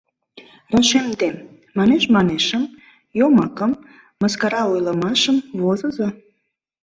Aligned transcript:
Рашемдем: 0.73 1.35
манеш-манешым, 1.77 2.63
йомакым, 3.19 3.71
мыскара 4.21 4.61
ойлымашым 4.73 5.37
возыза. 5.61 6.09